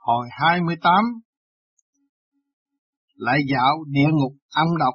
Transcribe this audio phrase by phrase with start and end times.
[0.00, 0.94] Hồi 28
[3.14, 4.94] Lại dạo địa ngục âm độc.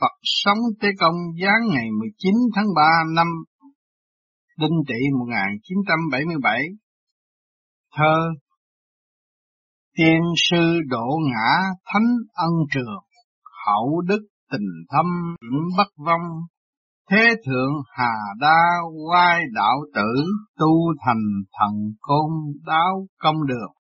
[0.00, 2.82] Phật sống Tế Công giáng ngày 19 tháng 3
[3.14, 3.26] năm
[4.58, 6.60] Đinh Tỵ 1977
[7.96, 8.14] Thơ
[9.96, 13.02] Tiên sư độ ngã thánh ân trường,
[13.66, 15.06] Hậu đức tình thâm
[15.76, 16.22] bất vong,
[17.10, 18.62] Thế thượng hà đa
[19.10, 20.24] quay đạo tử,
[20.58, 21.22] Tu thành
[21.58, 22.30] thần côn
[22.66, 23.77] đáo công đường.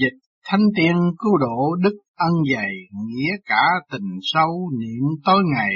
[0.00, 2.72] Dịch thanh tiên cứu độ đức ân dày,
[3.06, 3.62] Nghĩa cả
[3.92, 5.74] tình sâu niệm tối ngày.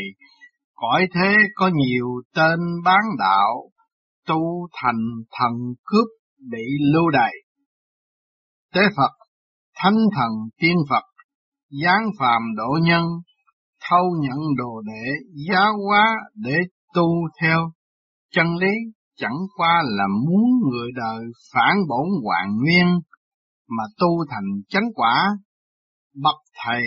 [0.74, 3.70] Cõi thế có nhiều tên bán đạo,
[4.28, 5.04] Tu thành
[5.38, 5.52] thần
[5.84, 6.06] cướp
[6.50, 7.32] bị lưu đày.
[8.74, 9.12] Tế Phật,
[9.76, 11.04] Thánh thần tiên Phật,
[11.84, 13.04] giáng phàm độ nhân,
[13.90, 15.12] thâu nhận đồ đệ
[15.48, 16.56] giá hóa để
[16.94, 17.08] tu
[17.42, 17.58] theo.
[18.34, 18.72] Chân lý
[19.16, 23.00] chẳng qua là muốn người đời phản bổn hoàng nguyên
[23.76, 25.28] mà tu thành chánh quả
[26.14, 26.82] bậc thầy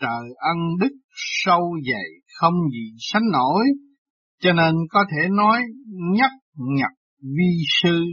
[0.00, 0.96] trời ân đức
[1.44, 2.08] sâu dày
[2.40, 3.64] không gì sánh nổi.
[4.40, 8.04] Cho nên có thể nói nhất nhập vi sư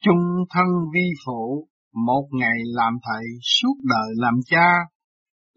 [0.00, 4.68] chung thân vi phụ một ngày làm thầy suốt đời làm cha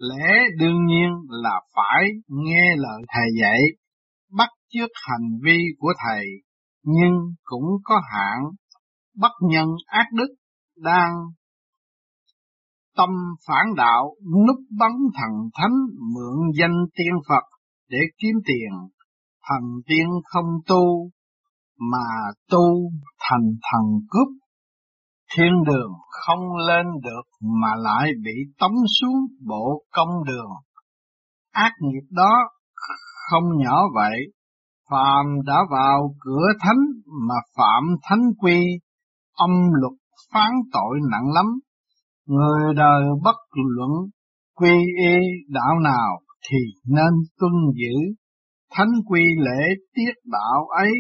[0.02, 3.60] lẽ đương nhiên là phải nghe lời thầy dạy,
[4.38, 6.26] bắt chước hành vi của thầy,
[6.84, 8.40] nhưng cũng có hạn,
[9.16, 10.36] bất nhân ác đức
[10.78, 11.12] đang
[12.98, 13.10] tâm
[13.48, 14.16] phản đạo
[14.48, 15.76] núp bóng thần thánh
[16.14, 17.44] mượn danh tiên Phật
[17.90, 18.72] để kiếm tiền,
[19.50, 21.10] thần tiên không tu
[21.92, 22.08] mà
[22.50, 24.28] tu thành thần cướp
[25.36, 30.50] thiên đường không lên được mà lại bị tống xuống bộ công đường.
[31.52, 32.34] Ác nghiệp đó
[33.30, 34.18] không nhỏ vậy,
[34.90, 36.82] phàm đã vào cửa thánh
[37.28, 38.66] mà phạm thánh quy,
[39.34, 39.50] âm
[39.82, 39.94] luật
[40.34, 41.46] phán tội nặng lắm.
[42.28, 43.92] Người đời bất luận
[44.56, 44.74] quy
[45.06, 45.16] y
[45.48, 46.20] đạo nào
[46.50, 48.16] thì nên tuân giữ
[48.72, 50.92] thánh quy lễ tiết đạo ấy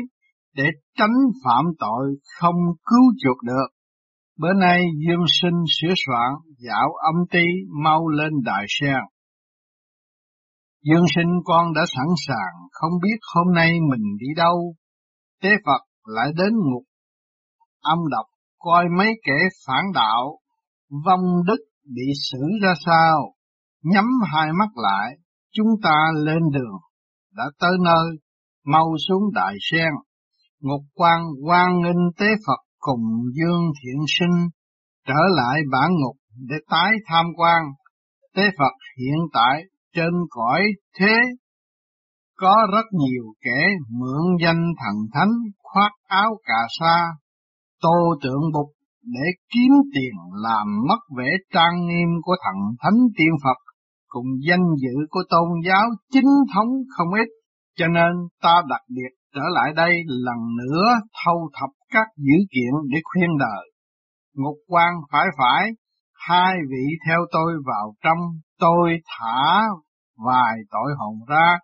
[0.55, 0.63] để
[0.97, 1.15] tránh
[1.45, 3.67] phạm tội không cứu chuộc được.
[4.39, 7.45] Bữa nay Dương Sinh sửa soạn dạo âm ti
[7.83, 9.01] mau lên đại sen.
[10.83, 14.75] Dương Sinh con đã sẵn sàng, không biết hôm nay mình đi đâu.
[15.41, 16.83] Tế Phật lại đến ngục
[17.81, 18.25] âm độc
[18.59, 20.39] coi mấy kẻ phản đạo,
[21.05, 21.61] vong đức
[21.95, 23.33] bị xử ra sao.
[23.83, 25.17] Nhắm hai mắt lại,
[25.53, 26.79] chúng ta lên đường,
[27.35, 28.17] đã tới nơi,
[28.65, 29.91] mau xuống đại sen.
[30.59, 33.03] Ngục quan quan nghênh tế Phật cùng
[33.33, 34.49] Dương Thiện Sinh
[35.07, 36.17] trở lại bản ngục
[36.49, 37.61] để tái tham quan.
[38.35, 39.63] Tế Phật hiện tại
[39.95, 40.61] trên cõi
[40.99, 41.15] thế
[42.37, 45.31] có rất nhiều kẻ mượn danh thần thánh
[45.63, 47.07] khoác áo cà sa,
[47.81, 48.69] tô tượng bục
[49.03, 50.13] để kiếm tiền
[50.43, 53.57] làm mất vẻ trang nghiêm của thần thánh tiên Phật
[54.07, 57.27] cùng danh dự của tôn giáo chính thống không ít,
[57.77, 58.11] cho nên
[58.41, 60.87] ta đặc biệt trở lại đây lần nữa
[61.25, 63.71] thâu thập các dữ kiện để khuyên đời.
[64.35, 65.69] Ngục quan phải phải,
[66.29, 68.17] hai vị theo tôi vào trong,
[68.59, 69.61] tôi thả
[70.25, 71.57] vài tội hồn ra,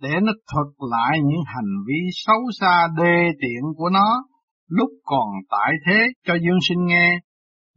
[0.00, 4.24] để nó thuật lại những hành vi xấu xa đê tiện của nó,
[4.68, 7.18] lúc còn tại thế cho Dương Sinh nghe.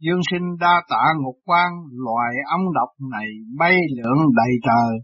[0.00, 3.26] Dương Sinh đa tạ ngục quan, loài âm độc này
[3.58, 4.98] bay lượn đầy trời,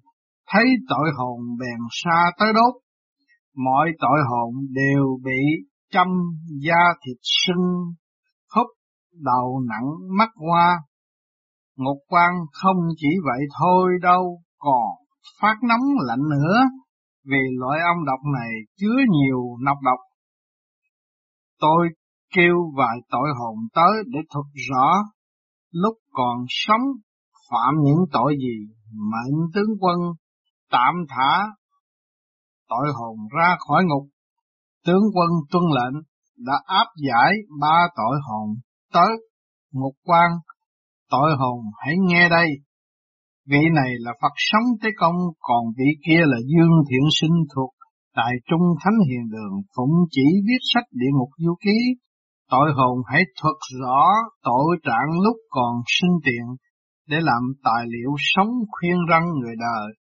[0.50, 2.74] thấy tội hồn bèn xa tới đốt,
[3.56, 5.40] mọi tội hồn đều bị
[5.92, 6.08] châm
[6.66, 7.94] da thịt sưng,
[8.54, 8.66] húp
[9.12, 10.78] đầu nặng mắt hoa.
[11.76, 14.88] Ngục quan không chỉ vậy thôi đâu, còn
[15.40, 16.60] phát nóng lạnh nữa,
[17.30, 19.98] vì loại ong độc này chứa nhiều nọc độc.
[21.60, 21.88] Tôi
[22.36, 25.02] kêu vài tội hồn tới để thuật rõ,
[25.70, 26.82] lúc còn sống
[27.50, 29.98] phạm những tội gì, mệnh tướng quân
[30.70, 31.46] tạm thả
[32.68, 34.08] tội hồn ra khỏi ngục.
[34.86, 36.02] Tướng quân tuân lệnh
[36.36, 38.48] đã áp giải ba tội hồn
[38.92, 39.10] tới
[39.72, 40.30] ngục quan.
[41.10, 42.48] Tội hồn hãy nghe đây.
[43.46, 47.73] Vị này là Phật sống tế công, còn vị kia là Dương Thiện Sinh thuộc
[48.14, 51.78] tại Trung Thánh Hiền Đường, phụng chỉ viết sách địa ngục du ký.
[52.50, 54.04] Tội hồn hãy thuật rõ
[54.42, 56.46] tội trạng lúc còn sinh tiện
[57.08, 59.92] để làm tài liệu sống khuyên răng người đời.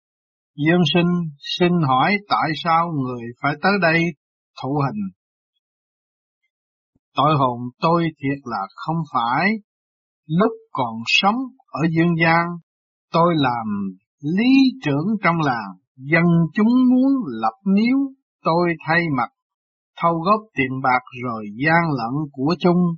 [0.66, 1.10] Dương sinh
[1.58, 4.02] xin hỏi tại sao người phải tới đây
[4.62, 5.02] thụ hình?
[7.16, 9.50] Tội hồn tôi thiệt là không phải.
[10.26, 11.36] Lúc còn sống
[11.66, 12.46] ở dương gian,
[13.12, 13.66] tôi làm
[14.22, 14.52] lý
[14.84, 16.24] trưởng trong làng, dân
[16.54, 17.98] chúng muốn lập miếu,
[18.44, 19.28] tôi thay mặt,
[20.00, 22.96] thâu góp tiền bạc rồi gian lận của chung,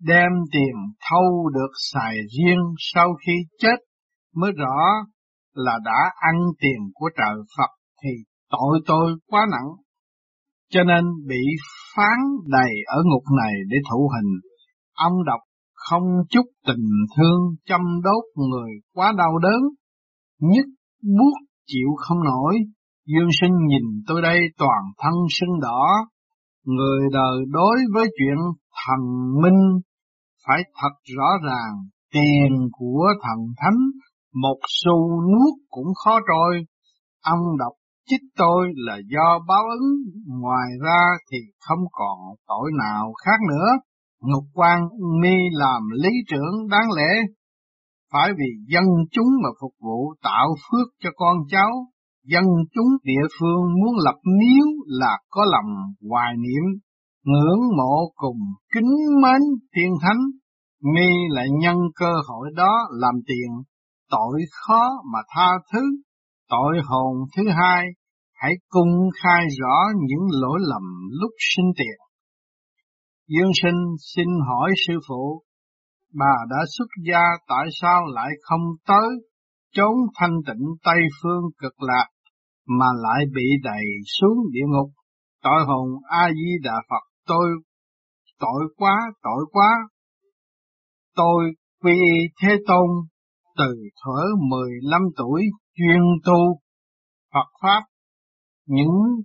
[0.00, 0.74] đem tiền
[1.10, 3.76] thâu được xài riêng sau khi chết
[4.34, 4.76] mới rõ
[5.54, 7.70] là đã ăn tiền của trời Phật
[8.02, 8.10] thì
[8.50, 9.68] tội tôi quá nặng.
[10.70, 11.42] Cho nên bị
[11.96, 14.40] phán đầy ở ngục này để thụ hình.
[14.94, 15.40] Ông đọc
[15.72, 16.86] không chút tình
[17.16, 19.60] thương chăm đốt người quá đau đớn,
[20.40, 20.66] nhất
[21.02, 21.34] buốt
[21.66, 22.54] chịu không nổi.
[23.06, 25.86] Dương sinh nhìn tôi đây toàn thân sưng đỏ,
[26.64, 28.36] người đời đối với chuyện
[28.86, 29.00] thần
[29.42, 29.80] minh
[30.46, 31.74] phải thật rõ ràng,
[32.12, 33.80] tiền của thần thánh,
[34.34, 36.64] một xu nuốt cũng khó trôi.
[37.22, 37.72] Ông đọc
[38.08, 39.88] chích tôi là do báo ứng,
[40.40, 41.02] ngoài ra
[41.32, 43.68] thì không còn tội nào khác nữa.
[44.22, 44.80] Ngục quan
[45.22, 47.10] mi làm lý trưởng đáng lẽ,
[48.12, 51.70] phải vì dân chúng mà phục vụ tạo phước cho con cháu.
[52.24, 52.44] Dân
[52.74, 55.70] chúng địa phương muốn lập miếu là có lòng
[56.10, 56.80] hoài niệm,
[57.24, 58.38] ngưỡng mộ cùng
[58.74, 59.40] kính mến
[59.76, 60.20] thiên thánh.
[60.94, 63.50] Mi lại nhân cơ hội đó làm tiền,
[64.10, 65.80] tội khó mà tha thứ.
[66.48, 67.84] Tội hồn thứ hai,
[68.34, 70.82] hãy cung khai rõ những lỗi lầm
[71.20, 71.96] lúc sinh tiền.
[73.28, 73.80] Dương sinh
[74.14, 75.42] xin hỏi sư phụ,
[76.14, 79.08] bà đã xuất gia tại sao lại không tới
[79.72, 82.06] chốn thanh tịnh Tây Phương cực lạc
[82.66, 83.84] mà lại bị đẩy
[84.20, 84.90] xuống địa ngục?
[85.42, 87.46] Tội hồn A-di-đà Phật tôi
[88.40, 89.70] tội quá, tội quá.
[91.16, 91.44] Tôi
[91.82, 91.98] quy
[92.42, 92.88] Thế Tôn
[93.58, 93.74] từ
[94.04, 95.42] thuở 15 tuổi
[95.76, 96.60] chuyên tu
[97.34, 97.82] Phật Pháp,
[98.66, 99.22] những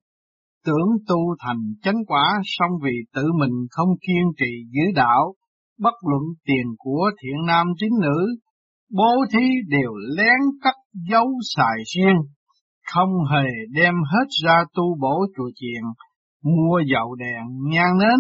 [0.66, 5.34] tưởng tu thành chánh quả song vì tự mình không kiên trì giữ đạo,
[5.82, 8.36] bất luận tiền của thiện nam tín nữ,
[8.98, 10.76] bố thí đều lén cắt
[11.10, 12.18] dấu xài riêng,
[12.94, 15.84] không hề đem hết ra tu bổ chùa chiền,
[16.44, 18.20] mua dầu đèn nhang nến.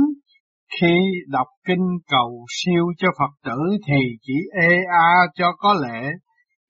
[0.80, 0.96] Khi
[1.28, 6.10] đọc kinh cầu siêu cho Phật tử thì chỉ ê a cho có lệ,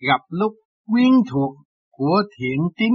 [0.08, 0.52] gặp lúc
[0.86, 1.56] quyến thuộc
[1.92, 2.92] của thiện tín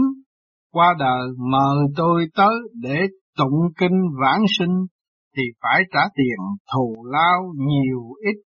[0.73, 3.01] qua đời mời tôi tới để
[3.39, 4.87] tụng kinh vãng sinh
[5.37, 6.38] thì phải trả tiền
[6.75, 8.43] thù lao nhiều ít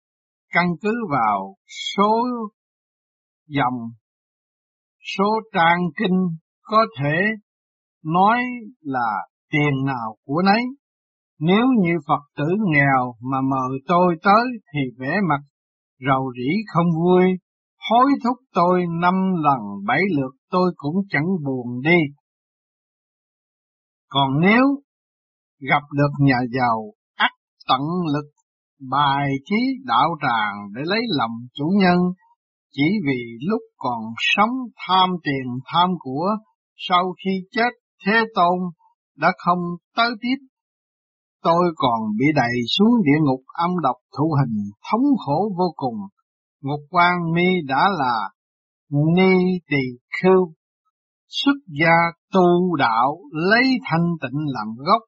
[0.52, 1.56] căn cứ vào
[1.96, 2.24] số
[3.48, 3.90] dòng,
[5.16, 6.18] số trang kinh
[6.62, 7.16] có thể
[8.04, 8.38] nói
[8.80, 10.62] là tiền nào của nấy
[11.38, 15.40] nếu như Phật tử nghèo mà mời tôi tới thì vẻ mặt
[16.06, 17.24] rầu rĩ không vui
[17.90, 21.98] hối thúc tôi năm lần bảy lượt tôi cũng chẳng buồn đi.
[24.08, 24.64] Còn nếu
[25.70, 27.30] gặp được nhà giàu ắt
[27.68, 27.80] tận
[28.14, 28.30] lực
[28.90, 31.98] bài trí đạo tràng để lấy lòng chủ nhân,
[32.72, 34.54] chỉ vì lúc còn sống
[34.88, 36.28] tham tiền tham của,
[36.76, 37.70] sau khi chết
[38.06, 38.58] Thế Tôn
[39.16, 39.58] đã không
[39.96, 40.46] tới tiếp.
[41.42, 45.98] Tôi còn bị đẩy xuống địa ngục âm độc thụ hình thống khổ vô cùng.
[46.62, 48.30] Ngục quan mi đã là
[49.16, 49.34] ni
[49.70, 49.84] tỳ
[50.22, 50.52] khưu,
[51.28, 51.96] xuất gia
[52.32, 55.02] tu đạo lấy thanh tịnh làm gốc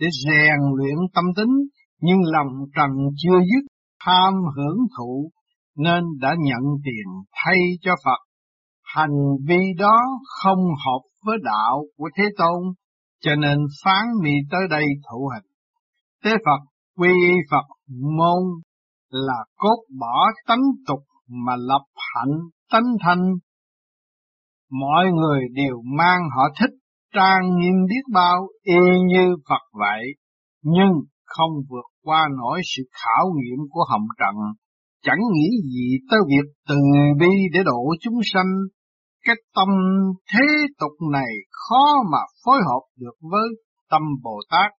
[0.00, 1.54] để rèn luyện tâm tính,
[2.00, 3.66] nhưng lòng trần chưa dứt
[4.04, 5.30] tham hưởng thụ
[5.76, 8.18] nên đã nhận tiền thay cho Phật.
[8.84, 9.16] Hành
[9.48, 10.00] vi đó
[10.42, 12.62] không hợp với đạo của Thế Tôn,
[13.20, 15.50] cho nên phán mi tới đây thụ hình.
[16.24, 17.12] Thế Phật quy
[17.50, 17.66] Phật
[18.18, 18.42] môn
[19.10, 21.84] là cốt bỏ tánh tục mà lập
[22.14, 22.38] hạnh
[22.72, 23.22] tánh thanh.
[24.70, 26.79] Mọi người đều mang họ thích
[27.14, 30.02] trang nghiêm biết bao y như Phật vậy,
[30.62, 30.92] nhưng
[31.26, 34.34] không vượt qua nổi sự khảo nghiệm của hồng trần,
[35.02, 36.76] chẳng nghĩ gì tới việc từ
[37.20, 38.52] bi để độ chúng sanh.
[39.24, 39.68] Cái tâm
[40.32, 40.46] thế
[40.78, 43.48] tục này khó mà phối hợp được với
[43.90, 44.70] tâm Bồ Tát.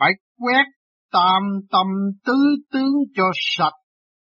[0.00, 0.64] Phải quét
[1.12, 1.42] tam
[1.72, 1.86] tâm
[2.24, 2.32] tứ
[2.72, 3.78] tướng cho sạch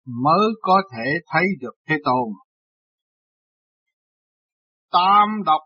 [0.06, 2.34] mới có thể thấy được Thế Tôn.
[4.92, 5.62] Tam độc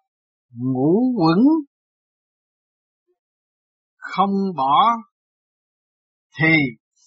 [0.53, 1.39] ngũ quẩn
[3.97, 4.91] không bỏ
[6.39, 6.53] thì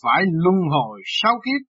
[0.02, 1.68] phải luân hồi sáu kiếp.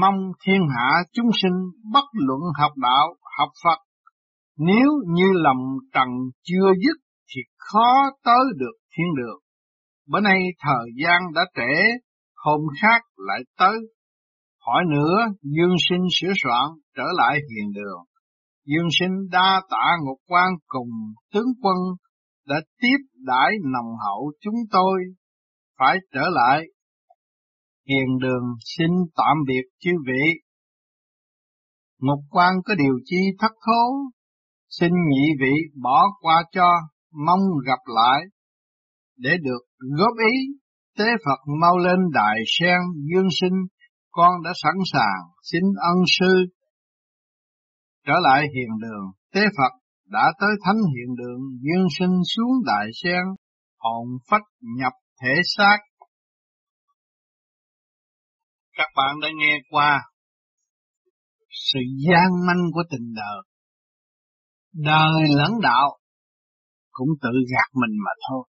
[0.00, 1.58] Mong thiên hạ chúng sinh
[1.92, 3.06] bất luận học đạo,
[3.38, 3.78] học Phật,
[4.58, 6.08] nếu như lòng trần
[6.42, 6.96] chưa dứt
[7.28, 9.38] thì khó tới được thiên đường.
[10.08, 11.82] Bữa nay thời gian đã trễ,
[12.36, 13.78] hôm khác lại tới.
[14.66, 16.66] Hỏi nữa, dương sinh sửa soạn,
[16.96, 18.15] trở lại hiền đường.
[18.66, 20.88] Dương sinh đa tạ ngục quan cùng
[21.32, 21.76] tướng quân
[22.48, 25.00] đã tiếp đãi nồng hậu chúng tôi
[25.78, 26.62] phải trở lại.
[27.88, 30.40] Hiền đường xin tạm biệt chư vị.
[32.00, 33.92] Ngục quan có điều chi thất thố,
[34.68, 36.68] xin nhị vị bỏ qua cho,
[37.26, 38.22] mong gặp lại,
[39.16, 39.60] để được
[39.98, 40.36] góp ý
[40.98, 42.78] tế Phật mau lên đại sen
[43.14, 43.56] dương sinh,
[44.10, 46.46] con đã sẵn sàng xin ân sư.
[48.06, 49.72] Trở lại hiền đường, tế Phật
[50.04, 53.24] đã tới thánh hiện đường duyên sinh xuống đại sen,
[53.78, 55.78] hồn phách nhập thể xác.
[58.72, 60.00] Các bạn đã nghe qua
[61.50, 63.42] sự gian manh của tình đời.
[64.72, 65.98] Đời lẫn đạo
[66.90, 68.44] cũng tự gạt mình mà thôi.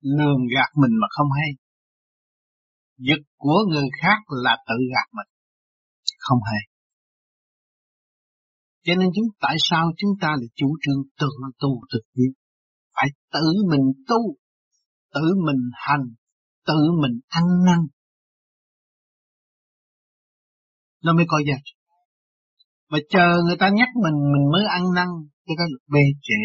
[0.00, 1.50] Lường gạt mình mà không hay.
[2.96, 5.26] Giật của người khác là tự gạt mình.
[6.18, 6.71] Không hay.
[8.84, 12.32] Cho nên chúng tại sao chúng ta lại chủ trương tự tu thực hiện?
[12.94, 14.36] Phải tự mình tu,
[15.14, 16.06] tự mình hành,
[16.66, 17.78] tự mình ăn năn.
[21.04, 21.74] Nó mới có giá trị.
[22.90, 25.08] Mà chờ người ta nhắc mình, mình mới ăn năn,
[25.46, 26.42] cái đó là bê trễ.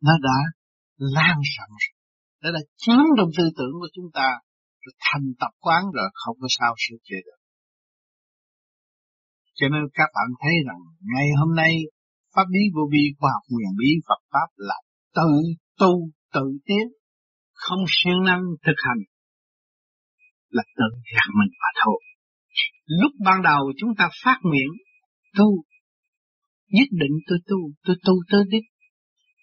[0.00, 0.38] Nó đã
[0.98, 1.76] lan rộng,
[2.42, 4.28] nó đã chiếm trong tư tưởng của chúng ta,
[4.82, 7.38] rồi thành tập quán rồi không có sao sửa chữa được.
[9.58, 10.80] Cho nên các bạn thấy rằng
[11.14, 11.72] ngày hôm nay
[12.34, 14.78] pháp lý vô vi khoa học quyền bí Phật pháp là
[15.14, 15.30] tự
[15.80, 15.92] tu
[16.34, 16.86] tự tiến,
[17.52, 19.02] không siêng năng thực hành
[20.56, 22.00] là tự gạt mình mà thôi.
[22.86, 24.70] Lúc ban đầu chúng ta phát nguyện
[25.38, 25.48] tu,
[26.68, 28.68] nhất định tôi tu, tôi tu tới đích,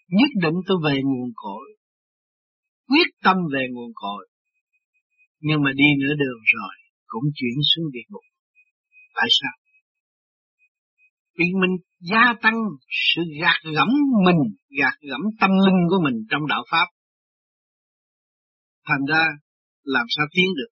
[0.07, 1.65] nhất định tôi về nguồn cội,
[2.87, 4.27] quyết tâm về nguồn cội.
[5.39, 6.75] Nhưng mà đi nửa đường rồi
[7.07, 8.25] cũng chuyển xuống địa ngục.
[9.15, 9.60] Tại sao?
[11.41, 12.57] Vì mình gia tăng
[13.13, 13.88] sự gạt gẫm
[14.25, 14.41] mình,
[14.79, 16.88] gạt gẫm tâm linh của mình trong đạo Pháp.
[18.88, 19.25] Thành ra
[19.83, 20.71] làm sao tiến được.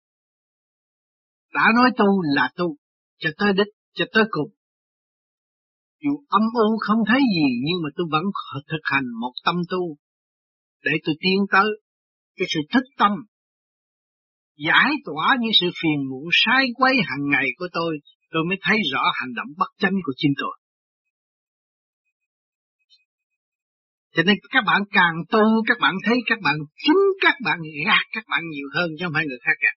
[1.54, 2.06] Đã nói tu
[2.36, 2.76] là tu,
[3.20, 4.52] cho tới đích, cho tới cùng.
[6.04, 8.24] Dù âm u không thấy gì nhưng mà tôi vẫn
[8.72, 9.96] thực hành một tâm tu
[10.84, 11.66] để tôi tiến tới
[12.36, 13.12] cái sự thích tâm
[14.58, 17.98] giải tỏa những sự phiền muộn sai quấy hàng ngày của tôi
[18.32, 20.58] tôi mới thấy rõ hành động bất chánh của chính tôi.
[24.16, 28.06] Cho nên các bạn càng tu, các bạn thấy các bạn chính các bạn gạt
[28.12, 29.76] các bạn nhiều hơn chứ không phải người khác gạt.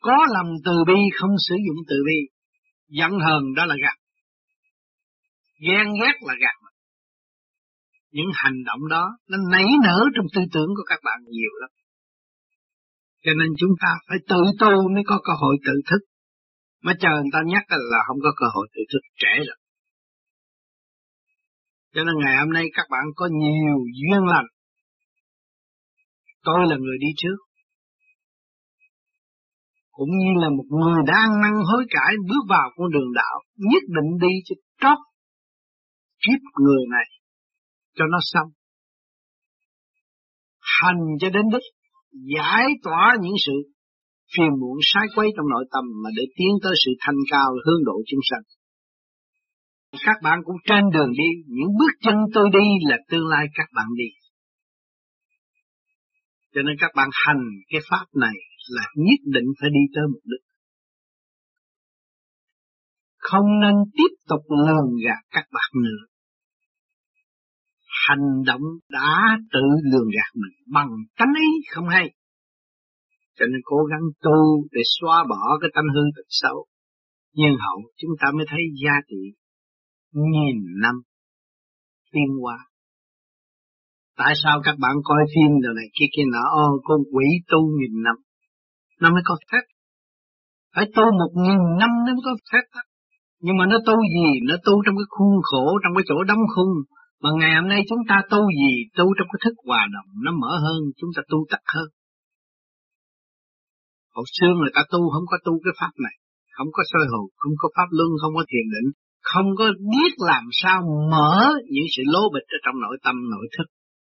[0.00, 2.18] Có lòng từ bi không sử dụng từ bi,
[2.88, 3.96] giận hờn đó là gạt.
[5.60, 6.56] Ghen ghét là gạt.
[8.10, 11.70] Những hành động đó nó nảy nở trong tư tưởng của các bạn nhiều lắm.
[13.24, 16.02] Cho nên chúng ta phải tự tu mới có cơ hội tự thức.
[16.82, 19.58] Mà chờ người ta nhắc là không có cơ hội tự thức trẻ rồi.
[21.94, 24.48] Cho nên ngày hôm nay các bạn có nhiều duyên lành.
[26.44, 27.38] Tôi là người đi trước.
[29.90, 33.36] Cũng như là một người đang năng hối cải bước vào con đường đạo.
[33.56, 34.98] Nhất định đi cho trót
[36.22, 37.06] kiếp người này.
[37.94, 38.48] Cho nó xong.
[40.80, 41.79] Hành cho đến đích.
[42.12, 43.52] Giải tỏa những sự
[44.36, 47.84] phiền muộn sai quấy trong nội tâm mà để tiến tới sự thanh cao hướng
[47.84, 48.44] độ chúng sanh.
[50.06, 53.68] Các bạn cũng trên đường đi, những bước chân tôi đi là tương lai các
[53.74, 54.10] bạn đi.
[56.54, 58.36] Cho nên các bạn hành cái pháp này
[58.68, 60.44] là nhất định phải đi tới mục đích.
[63.18, 66.09] Không nên tiếp tục lường gạt các bạn nữa.
[68.08, 69.60] Hành động đã tự
[69.92, 72.14] lường gạt mình bằng tánh ý không hay.
[73.38, 76.66] Cho nên cố gắng tu để xóa bỏ cái tâm hư tật xấu.
[77.34, 79.22] Nhưng hậu chúng ta mới thấy giá trị
[80.12, 80.94] nghìn năm
[82.12, 82.58] tiên hoa
[84.20, 87.60] Tại sao các bạn coi phim rồi này kia kia nọ, ô con quỷ tu
[87.78, 88.16] nghìn năm,
[89.00, 89.64] nó mới có phép.
[90.74, 92.64] Phải tu một nghìn năm nó mới có phép.
[93.44, 94.28] Nhưng mà nó tu gì?
[94.48, 96.72] Nó tu trong cái khuôn khổ, trong cái chỗ đóng khung.
[97.22, 98.72] Mà ngày hôm nay chúng ta tu gì?
[98.96, 101.88] Tu trong cái thức hòa đồng, nó mở hơn, chúng ta tu tắt hơn.
[104.14, 106.16] Hồi xưa người ta tu không có tu cái pháp này,
[106.56, 108.88] không có soi hồn, không có pháp luân, không có thiền định,
[109.30, 110.76] không có biết làm sao
[111.12, 111.34] mở
[111.74, 113.66] những sự lố bịch ở trong nội tâm nội thức,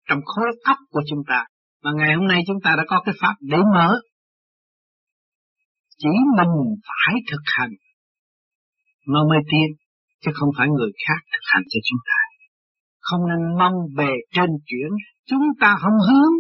[0.07, 1.39] trong khối óc của chúng ta.
[1.83, 3.89] Mà ngày hôm nay chúng ta đã có cái pháp để mở.
[6.01, 6.53] Chỉ mình
[6.87, 7.73] phải thực hành,
[9.07, 9.69] nó mới tiên,
[10.21, 12.20] chứ không phải người khác thực hành cho chúng ta.
[13.01, 14.91] Không nên mong bề trên chuyển,
[15.29, 16.33] chúng ta không hướng,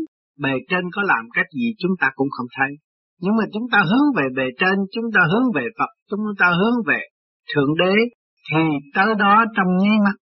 [0.43, 2.71] bề trên có làm cách gì chúng ta cũng không thấy.
[3.19, 6.47] Nhưng mà chúng ta hướng về bề trên, chúng ta hướng về Phật, chúng ta
[6.59, 7.01] hướng về
[7.53, 7.93] Thượng Đế,
[8.49, 8.63] thì
[8.95, 10.17] tới đó trong nháy mắt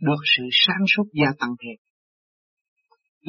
[0.00, 1.78] được sự sáng suốt gia tăng thiệt.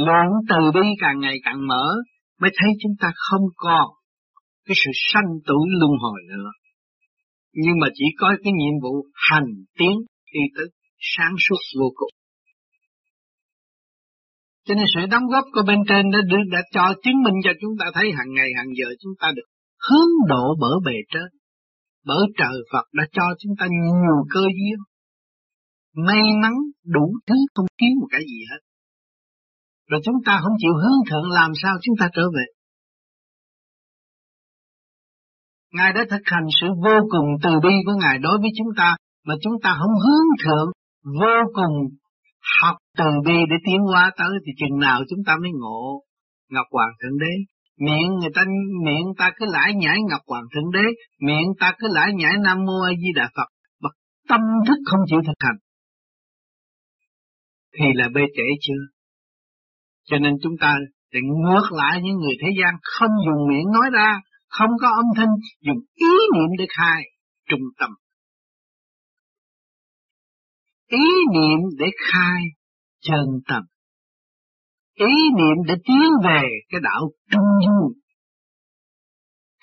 [0.06, 1.86] Lượng từ bi càng ngày càng mở
[2.42, 3.88] mới thấy chúng ta không còn
[4.66, 6.50] cái sự sanh tử luân hồi nữa.
[7.54, 9.50] Nhưng mà chỉ có cái nhiệm vụ hành
[9.80, 9.96] tiến
[10.34, 10.66] đi tới
[11.00, 12.14] sáng suốt vô cùng.
[14.66, 17.52] Cho nên sự đóng góp của bên trên đã, đã, đã cho chứng minh cho
[17.62, 19.48] chúng ta thấy hàng ngày hàng giờ chúng ta được
[19.88, 21.30] hướng độ bở bề trên.
[22.06, 24.80] Bởi trời Phật đã cho chúng ta nhiều cơ duyên.
[26.06, 26.54] May mắn
[26.86, 28.62] đủ thứ không thiếu một cái gì hết.
[29.90, 32.46] Rồi chúng ta không chịu hướng thượng làm sao chúng ta trở về.
[35.74, 38.96] Ngài đã thực hành sự vô cùng từ bi của Ngài đối với chúng ta,
[39.26, 40.72] mà chúng ta không hướng thượng,
[41.08, 41.76] vô cùng
[42.62, 46.04] học từ bi để tiến hóa tới thì chừng nào chúng ta mới ngộ
[46.50, 47.34] Ngọc Hoàng Thượng Đế.
[47.80, 48.42] Miệng người ta
[48.86, 50.86] miệng ta cứ lãi nhảy Ngọc Hoàng Thượng Đế,
[51.22, 53.50] miệng ta cứ lãi nhảy Nam Mô A Di Đà Phật,
[53.82, 53.90] mà
[54.30, 55.58] tâm thức không chịu thực hành.
[57.80, 58.84] Thì là bê trễ chưa?
[60.04, 60.78] Cho nên chúng ta
[61.14, 65.06] để ngược lại những người thế gian không dùng miệng nói ra, không có âm
[65.16, 65.30] thanh,
[65.62, 67.04] dùng ý niệm để khai
[67.50, 67.90] trung tâm.
[70.88, 72.42] Ý niệm để khai
[73.02, 73.64] chân tâm.
[74.96, 77.02] Ý niệm để tiến về cái đạo
[77.32, 77.92] trung dung.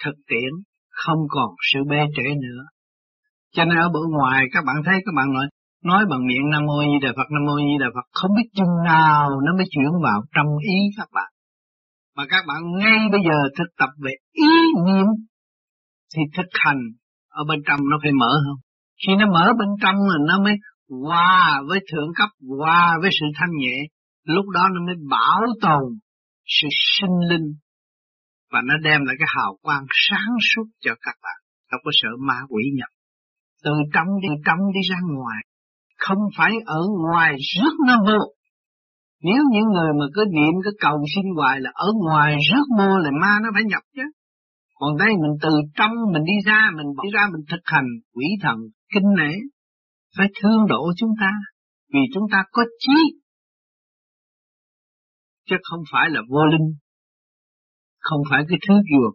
[0.05, 0.51] Thực tiễn
[0.91, 2.63] không còn sự bê trễ nữa.
[3.53, 5.47] Cho nên ở bữa ngoài các bạn thấy các bạn nói
[5.85, 8.49] nói bằng miệng Nam Mô Di Đà Phật, Nam Mô Di Đà Phật không biết
[8.55, 11.31] chừng nào nó mới chuyển vào trong ý các bạn.
[12.17, 14.53] Mà các bạn ngay bây giờ thực tập về ý
[14.87, 15.07] niệm
[16.17, 16.81] thì thực hành
[17.29, 18.61] ở bên trong nó phải mở không?
[19.07, 20.55] Khi nó mở bên trong là nó mới
[20.89, 23.77] hòa với thượng cấp, hòa với sự thanh nhẹ,
[24.25, 25.99] lúc đó nó mới bảo tồn
[26.47, 27.55] sự sinh linh
[28.53, 31.39] và nó đem lại cái hào quang sáng suốt cho các bạn,
[31.71, 32.89] không có sợ ma quỷ nhập.
[33.65, 35.43] Từ trong đi trong đi ra ngoài,
[35.99, 38.19] không phải ở ngoài rước nó vô.
[39.23, 42.99] Nếu những người mà cứ niệm cái cầu xin hoài là ở ngoài rước mô
[42.99, 44.03] là ma nó phải nhập chứ.
[44.75, 48.27] Còn đây mình từ trong mình đi ra, mình đi ra mình thực hành quỷ
[48.43, 48.57] thần
[48.95, 49.33] kinh nể,
[50.17, 51.31] phải thương độ chúng ta,
[51.93, 52.99] vì chúng ta có trí,
[55.49, 56.69] chứ không phải là vô linh,
[58.01, 59.15] không phải cái thứ ruột,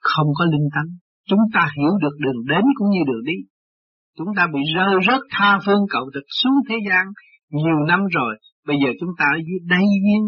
[0.00, 0.90] không có linh tánh.
[1.28, 3.38] Chúng ta hiểu được đường đến cũng như đường đi.
[4.18, 7.04] Chúng ta bị rơi rớt tha phương cầu thực xuống thế gian
[7.50, 8.32] nhiều năm rồi.
[8.66, 10.22] Bây giờ chúng ta ở dưới đây duyên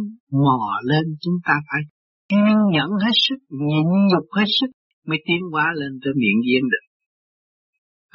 [0.44, 1.83] mò lên chúng ta phải
[2.29, 4.70] kiên nhẫn hết sức, nhịn nhục hết sức
[5.09, 6.86] mới tiến hóa lên tới miệng duyên được.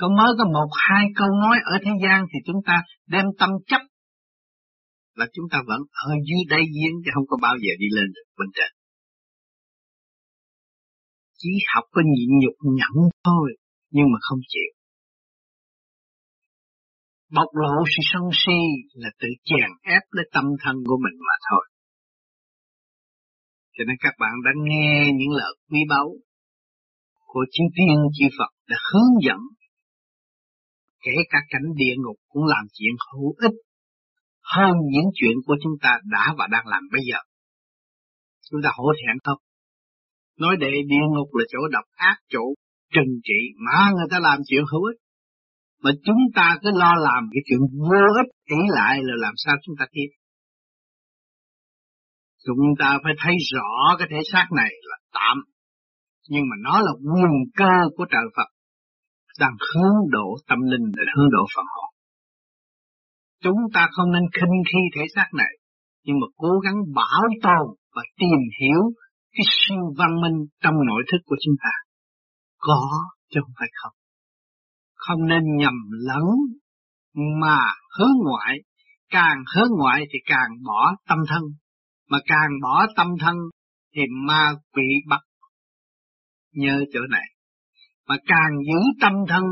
[0.01, 2.75] Còn mới có một hai câu nói ở thế gian thì chúng ta
[3.07, 3.81] đem tâm chấp
[5.19, 8.07] là chúng ta vẫn ở dưới đây giếng chứ không có bao giờ đi lên
[8.15, 8.71] được bên trên.
[11.37, 13.47] Chỉ học có nhịn nhục nhẫn thôi,
[13.91, 14.69] nhưng mà không chịu
[17.35, 18.59] bộc lộ sự sân si
[18.93, 21.63] là tự chèn ép lấy tâm thân của mình mà thôi.
[23.75, 26.07] Cho nên các bạn đã nghe những lời quý báu
[27.25, 29.39] của chư tiên chư Phật đã hướng dẫn
[31.01, 33.57] kể cả cảnh địa ngục cũng làm chuyện hữu ích
[34.43, 37.19] hơn những chuyện của chúng ta đã và đang làm bây giờ.
[38.51, 39.37] Chúng ta hổ thẹn không?
[40.39, 42.43] Nói để địa ngục là chỗ độc ác, chỗ
[42.93, 44.99] trừng trị, mà người ta làm chuyện hữu ích.
[45.83, 47.59] Mà chúng ta cứ lo làm cái chuyện
[47.89, 50.09] vô ích ý lại là làm sao chúng ta tiếp.
[52.45, 55.37] Chúng ta phải thấy rõ cái thể xác này là tạm.
[56.29, 58.49] Nhưng mà nó là nguồn cơ của trời Phật.
[59.41, 61.89] Đang hướng độ tâm linh để hướng độ phần hồn.
[63.43, 65.53] Chúng ta không nên khinh khi thể xác này.
[66.05, 68.81] Nhưng mà cố gắng bảo tồn và tìm hiểu
[69.33, 71.73] cái siêu văn minh trong nội thức của chúng ta.
[72.57, 72.81] Có
[73.31, 73.93] chứ không phải không
[75.05, 76.25] không nên nhầm lẫn
[77.41, 77.59] mà
[77.97, 78.57] hướng ngoại,
[79.09, 81.41] càng hướng ngoại thì càng bỏ tâm thân,
[82.09, 83.35] mà càng bỏ tâm thân
[83.95, 85.21] thì ma quỷ bắt
[86.53, 87.27] nhớ chỗ này,
[88.11, 89.43] mà càng giữ tâm thân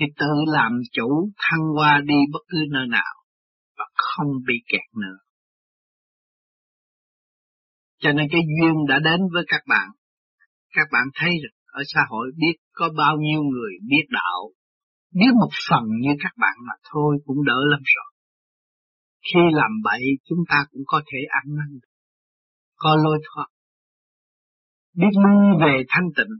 [0.00, 3.14] thì tự làm chủ thăng qua đi bất cứ nơi nào
[3.78, 5.18] và không bị kẹt nữa.
[8.00, 9.88] Cho nên cái duyên đã đến với các bạn.
[10.74, 14.50] Các bạn thấy được ở xã hội biết có bao nhiêu người biết đạo,
[15.14, 18.10] Biết một phần như các bạn mà thôi cũng đỡ lắm rồi.
[19.32, 21.80] Khi làm bậy chúng ta cũng có thể ăn năn,
[22.76, 23.46] có lôi thoát.
[24.94, 26.34] Biết lui về thanh tịnh,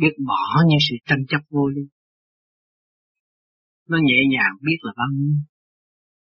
[0.00, 1.82] biết bỏ những sự tranh chấp vô lý.
[3.88, 5.36] Nó nhẹ nhàng biết là bao nhiêu.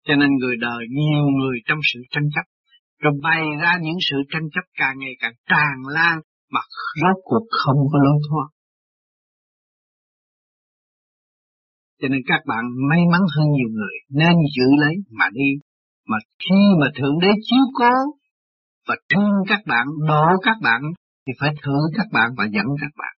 [0.06, 2.46] Cho nên người đời nhiều người trong sự tranh chấp,
[2.98, 6.18] rồi bày ra những sự tranh chấp càng ngày càng tràn lan
[6.50, 6.60] mà
[7.02, 8.48] rốt cuộc không có lối thoát.
[12.00, 15.50] Cho nên các bạn may mắn hơn nhiều người nên giữ lấy mà đi.
[16.08, 17.94] Mà khi mà Thượng Đế chiếu cố
[18.88, 20.82] và thương các bạn, độ các bạn
[21.26, 23.15] thì phải thử các bạn và dẫn các bạn.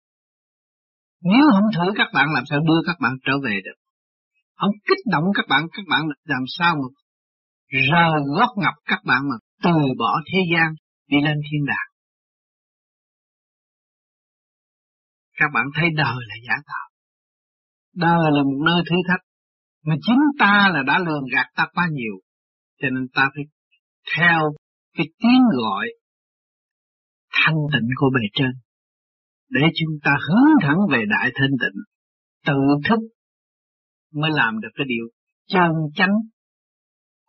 [1.21, 3.77] Nếu không thử các bạn làm sao đưa các bạn trở về được.
[4.55, 6.87] Không kích động các bạn, các bạn làm sao mà
[7.91, 10.73] rờ gót ngập các bạn mà từ bỏ thế gian
[11.07, 11.89] đi lên thiên đàng.
[15.39, 16.89] Các bạn thấy đời là giả tạo.
[17.95, 19.21] Đời là một nơi thử thách.
[19.85, 22.13] Mà chính ta là đã lường gạt ta quá nhiều.
[22.81, 23.43] Cho nên ta phải
[24.17, 24.39] theo
[24.97, 25.87] cái tiếng gọi
[27.31, 28.51] thanh tịnh của bề trên.
[29.49, 31.81] Để chúng ta hướng thẳng về đại thanh tịnh.
[32.45, 32.99] Tự thức
[34.13, 35.07] mới làm được cái điều
[35.47, 36.13] chân chánh,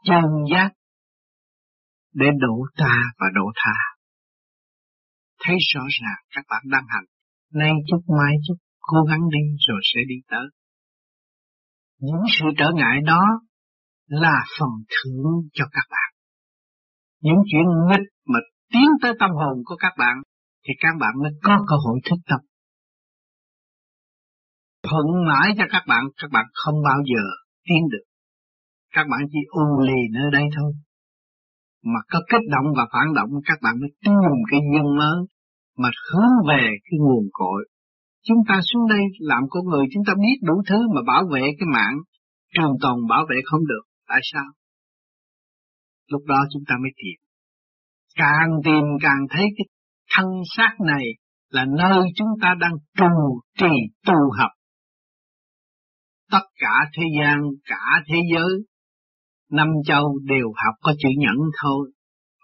[0.04, 0.70] chân giác
[2.14, 3.78] để độ ta và độ tha.
[5.44, 7.04] Thấy rõ ràng các bạn đang hành,
[7.52, 10.46] nay chút mai chút, cố gắng đi rồi sẽ đi tới.
[11.98, 13.22] Những sự trở ngại đó
[14.06, 16.10] là phần thưởng cho các bạn.
[17.20, 18.38] Những chuyện nghịch mà
[18.72, 20.16] tiến tới tâm hồn của các bạn
[20.68, 22.40] thì các bạn mới có cơ hội thức tâm.
[24.82, 27.24] Thuận mãi cho các bạn, các bạn không bao giờ
[27.64, 28.06] tiến được.
[28.94, 30.72] Các bạn chỉ u lì nơi đây thôi.
[31.84, 35.18] Mà có kích động và phản động các bạn mới tìm cái nhân mới
[35.78, 37.68] mà hướng về cái nguồn cội.
[38.26, 41.42] Chúng ta xuống đây làm con người chúng ta biết đủ thứ mà bảo vệ
[41.58, 41.96] cái mạng
[42.54, 43.84] trường tồn bảo vệ không được.
[44.08, 44.44] Tại sao?
[46.12, 47.16] Lúc đó chúng ta mới tìm.
[48.14, 49.66] Càng tìm càng thấy cái
[50.16, 51.04] thân xác này
[51.48, 53.74] là nơi chúng ta đang trù trì
[54.06, 54.50] tu học.
[56.30, 58.64] Tất cả thế gian, cả thế giới,
[59.50, 61.90] năm châu đều học có chữ nhẫn thôi.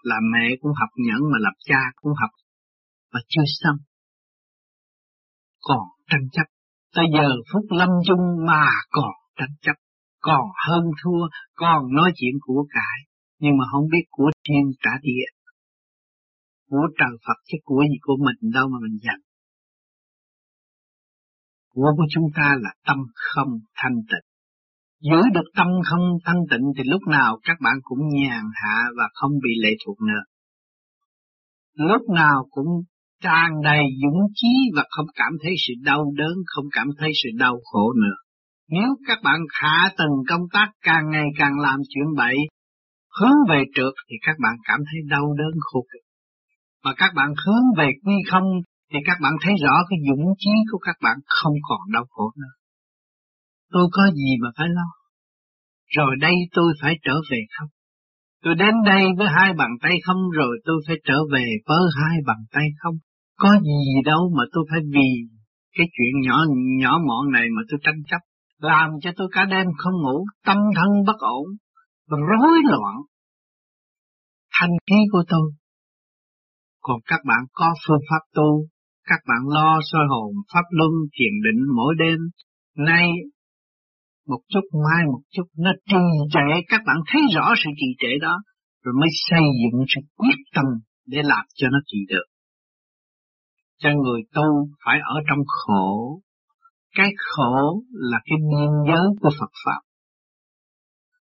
[0.03, 2.29] Là mẹ cũng học nhẫn mà lập cha cũng học
[3.13, 3.77] mà chưa xong.
[5.61, 6.47] Còn tranh chấp,
[6.95, 9.73] tới giờ phút lâm chung mà còn tranh chấp,
[10.21, 12.99] còn hơn thua, còn nói chuyện của cải,
[13.39, 15.34] nhưng mà không biết của thiên trả địa.
[16.69, 19.21] Của trời Phật chứ của gì của mình đâu mà mình giành?
[21.73, 24.25] Của của chúng ta là tâm không thanh tịnh.
[25.01, 29.03] Giữ được tâm không thanh tịnh thì lúc nào các bạn cũng nhàn hạ và
[29.13, 30.23] không bị lệ thuộc nữa.
[31.73, 32.67] Lúc nào cũng
[33.21, 37.29] tràn đầy dũng chí và không cảm thấy sự đau đớn, không cảm thấy sự
[37.37, 38.17] đau khổ nữa.
[38.69, 42.35] Nếu các bạn hạ từng công tác càng ngày càng làm chuyện bậy,
[43.19, 46.04] hướng về trượt thì các bạn cảm thấy đau đớn khổ cực.
[46.85, 48.47] Mà các bạn hướng về quy không
[48.91, 52.31] thì các bạn thấy rõ cái dũng chí của các bạn không còn đau khổ
[52.37, 52.53] nữa.
[53.71, 54.89] Tôi có gì mà phải lo?
[55.97, 57.69] Rồi đây tôi phải trở về không?
[58.43, 62.17] Tôi đến đây với hai bàn tay không rồi tôi phải trở về với hai
[62.25, 62.95] bàn tay không?
[63.37, 65.09] Có gì đâu mà tôi phải vì
[65.77, 66.37] cái chuyện nhỏ
[66.81, 68.21] nhỏ mọn này mà tôi tranh chấp,
[68.59, 71.45] làm cho tôi cả đêm không ngủ, tâm thân bất ổn,
[72.09, 72.95] rối loạn.
[74.59, 75.51] Thanh khí của tôi.
[76.85, 78.49] Còn các bạn có phương pháp tu,
[79.09, 82.19] các bạn lo soi hồn, pháp luân, thiền định mỗi đêm.
[82.89, 83.07] Nay
[84.27, 88.11] một chút mai một chút nó trì trệ các bạn thấy rõ sự trì trệ
[88.21, 88.35] đó
[88.83, 90.65] rồi mới xây dựng sự quyết tâm
[91.05, 92.25] để làm cho nó trì được
[93.77, 96.21] cho người tu phải ở trong khổ.
[96.95, 99.81] Cái khổ là cái biên giới của Phật Pháp.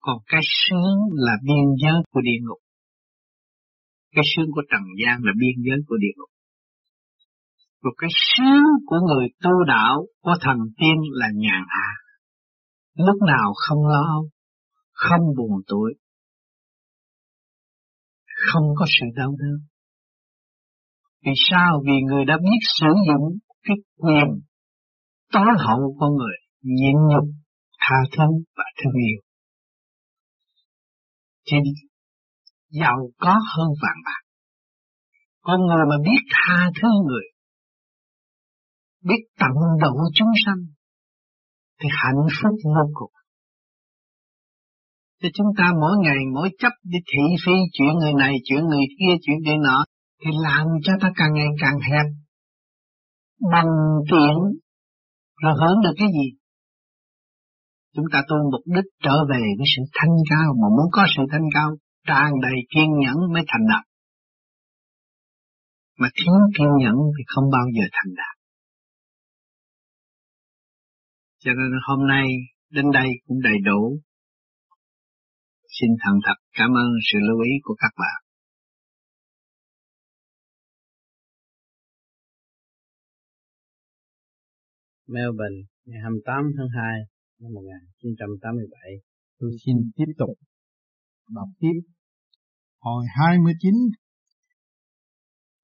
[0.01, 2.64] Còn cái sướng là biên giới của địa ngục.
[4.15, 6.31] Cái sướng của trần gian là biên giới của địa ngục.
[7.83, 11.91] Và cái sướng của người tu đạo, của thần tiên là nhàn hạ.
[12.95, 14.29] Lúc nào không lo âu,
[14.93, 15.95] không buồn tuổi,
[18.53, 19.59] không có sự đau đớn.
[21.27, 21.83] Vì sao?
[21.87, 24.41] Vì người đã biết sử dụng cái quyền
[25.33, 27.29] tối hậu của người, nhịn nhục,
[27.81, 28.25] tha thứ
[28.57, 29.21] và thương yêu.
[31.47, 31.57] Thì
[32.81, 34.23] giàu có hơn vàng bạc.
[35.41, 37.27] Con người mà biết tha thứ người,
[39.05, 40.63] biết tận độ chúng sanh,
[41.81, 43.13] thì hạnh phúc vô cùng.
[45.23, 48.87] Thì chúng ta mỗi ngày mỗi chấp đi thị phi chuyện người này, chuyện người
[48.99, 49.85] kia, chuyện người nọ,
[50.25, 52.07] thì làm cho ta càng ngày càng hẹp
[53.53, 53.71] bằng
[54.11, 54.37] tiện
[55.43, 56.39] rồi hưởng được cái gì
[57.95, 61.23] chúng ta tu mục đích trở về với sự thanh cao mà muốn có sự
[61.33, 61.71] thanh cao
[62.05, 63.85] tràn đầy kiên nhẫn mới thành đạt.
[65.99, 68.37] Mà thiếu kiên nhẫn thì không bao giờ thành đạt.
[71.39, 72.27] Cho nên hôm nay
[72.71, 74.01] đến đây cũng đầy đủ.
[75.81, 78.25] Xin thành thật cảm ơn sự lưu ý của các bạn.
[85.07, 86.99] Melbourne ngày 28 tháng 2
[87.41, 88.81] năm 1987.
[89.39, 90.39] Tôi xin tiếp tục
[91.29, 91.81] đọc tiếp
[92.79, 93.75] hồi 29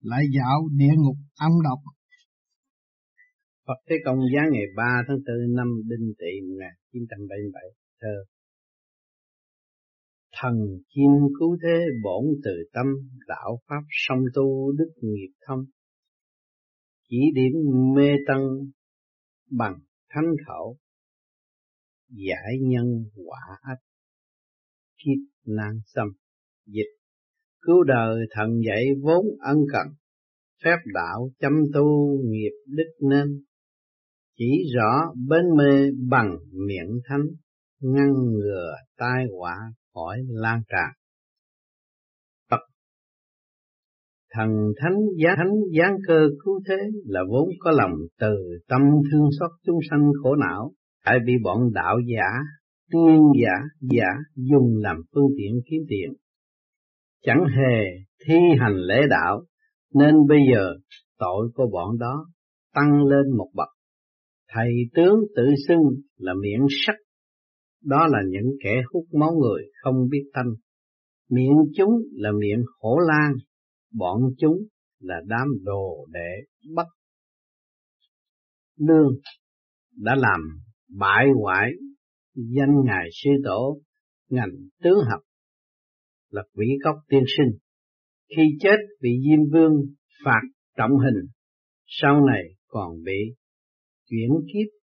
[0.00, 1.78] lại dạo địa ngục âm độc.
[3.66, 7.62] Phật Thế Công giá ngày 3 tháng 4 năm Đinh Tỵ 1977
[8.00, 8.24] thơ
[10.42, 10.54] Thần
[10.88, 12.86] chim cứu thế bổn từ tâm,
[13.26, 15.64] đạo pháp song tu đức nghiệp thông.
[17.08, 17.52] Chỉ điểm
[17.96, 18.38] mê tân
[19.50, 20.76] bằng thánh khẩu,
[22.08, 23.82] giải nhân quả ách,
[24.96, 26.08] kiếp nan xâm,
[26.66, 26.90] dịch.
[27.62, 29.86] Cứu đời thần dạy vốn ân cần,
[30.64, 33.44] phép đạo chăm tu nghiệp đức nên,
[34.38, 37.24] chỉ rõ bên mê bằng miệng thánh,
[37.80, 39.56] ngăn ngừa tai họa
[39.94, 40.90] khỏi lan tràn.
[42.50, 42.60] Phật.
[44.34, 48.36] Thần thánh giá thánh giáng cơ cứu thế là vốn có lòng từ
[48.68, 48.82] tâm
[49.12, 50.72] thương xót chúng sanh khổ não,
[51.04, 52.28] hãy bị bọn đạo giả,
[52.90, 56.12] tiên giả, giả dùng làm phương tiện kiếm tiền.
[57.22, 57.84] Chẳng hề
[58.26, 59.44] thi hành lễ đạo,
[59.94, 60.74] nên bây giờ
[61.18, 62.26] tội của bọn đó
[62.74, 63.68] tăng lên một bậc.
[64.48, 65.82] Thầy tướng tự xưng
[66.16, 66.94] là miệng sắc
[67.84, 70.50] đó là những kẻ hút máu người không biết thanh.
[71.30, 73.32] Miệng chúng là miệng hổ lan,
[73.92, 74.56] bọn chúng
[75.00, 76.32] là đám đồ đệ
[76.74, 76.86] bất
[78.76, 79.12] lương
[79.96, 80.40] đã làm
[80.98, 81.70] bại hoại
[82.34, 83.80] danh ngài sư tổ
[84.28, 85.20] ngành tướng học
[86.30, 87.58] là quỷ cốc tiên sinh
[88.36, 89.72] khi chết bị diêm vương
[90.24, 90.40] phạt
[90.76, 91.28] trọng hình
[91.86, 93.34] sau này còn bị
[94.06, 94.80] chuyển kiếp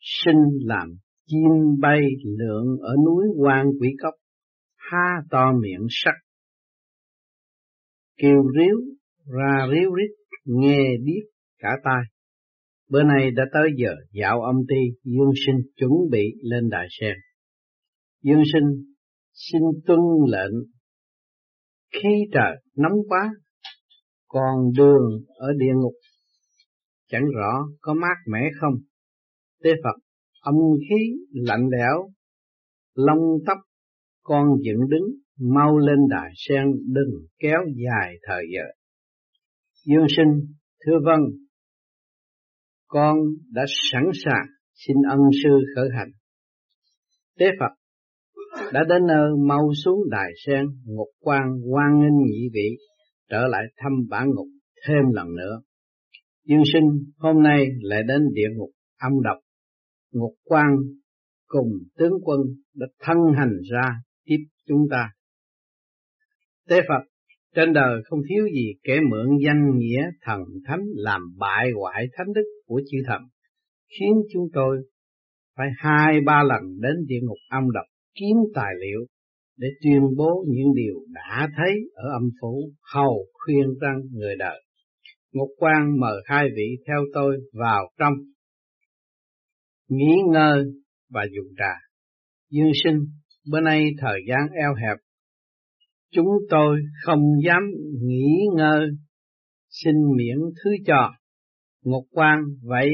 [0.00, 0.88] sinh làm
[1.28, 4.14] chim bay lượn ở núi quan quỷ cốc,
[4.76, 6.14] ha to miệng sắc,
[8.16, 8.76] kêu ríu
[9.26, 11.22] ra ríu rít, nghe biết
[11.58, 12.02] cả tai.
[12.90, 17.16] Bữa nay đã tới giờ dạo âm ti, Dương Sinh chuẩn bị lên đại sen.
[18.22, 18.94] Dương Sinh
[19.32, 19.98] xin tuân
[20.28, 20.52] lệnh.
[21.92, 23.30] Khi trời nóng quá,
[24.28, 25.94] còn đường ở địa ngục,
[27.08, 28.74] chẳng rõ có mát mẻ không.
[29.62, 30.02] Tế Phật
[30.40, 30.54] âm
[30.88, 32.10] khí lạnh lẽo,
[32.94, 33.58] lông tóc
[34.22, 35.06] con dựng đứng,
[35.40, 38.64] mau lên đài sen đừng kéo dài thời giờ.
[39.86, 40.54] Dương sinh,
[40.86, 41.20] thưa vâng,
[42.88, 43.16] con
[43.52, 46.10] đã sẵn sàng xin ân sư khởi hành.
[47.38, 47.74] Tế Phật
[48.72, 52.76] đã đến nơi mau xuống đài sen, ngục quan quan nghênh nhị vị,
[53.30, 54.46] trở lại thăm bản ngục
[54.86, 55.60] thêm lần nữa.
[56.44, 59.38] Dương sinh hôm nay lại đến địa ngục âm độc
[60.12, 60.76] Ngục quan
[61.46, 62.40] cùng tướng quân
[62.74, 63.90] đã thân hành ra
[64.24, 65.10] tiếp chúng ta.
[66.68, 67.08] Tế Phật,
[67.54, 72.26] trên đời không thiếu gì kẻ mượn danh nghĩa thần thánh làm bại hoại thánh
[72.34, 73.22] đức của chư thần,
[73.98, 74.78] khiến chúng tôi
[75.56, 79.06] phải hai ba lần đến địa ngục âm độc kiếm tài liệu
[79.56, 84.62] để tuyên bố những điều đã thấy ở âm phủ hầu khuyên răng người đời.
[85.32, 88.14] Ngục quan mời hai vị theo tôi vào trong
[89.88, 90.64] nghỉ ngơi
[91.10, 91.72] và dùng trà.
[92.50, 92.98] Dương sinh,
[93.50, 94.96] bữa nay thời gian eo hẹp,
[96.12, 97.62] chúng tôi không dám
[98.02, 98.88] nghỉ ngơi,
[99.68, 101.14] xin miễn thứ cho.
[101.82, 102.88] Ngục quan vậy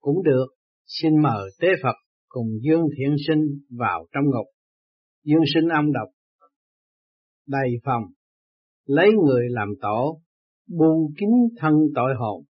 [0.00, 0.46] cũng được,
[0.84, 1.94] xin mời tế Phật
[2.28, 3.42] cùng Dương Thiện Sinh
[3.78, 4.46] vào trong ngục.
[5.24, 6.08] Dương sinh âm độc,
[7.46, 8.02] đầy phòng,
[8.86, 10.20] lấy người làm tổ,
[10.68, 11.28] buông kín
[11.60, 12.44] thân tội hồn,